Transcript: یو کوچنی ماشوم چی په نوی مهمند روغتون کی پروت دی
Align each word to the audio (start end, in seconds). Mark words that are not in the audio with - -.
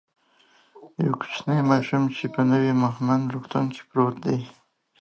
یو 1.05 1.13
کوچنی 1.21 1.59
ماشوم 1.69 2.03
چی 2.15 2.25
په 2.33 2.41
نوی 2.51 2.71
مهمند 2.83 3.25
روغتون 3.33 3.65
کی 3.73 3.81
پروت 3.89 4.15
دی 4.25 4.39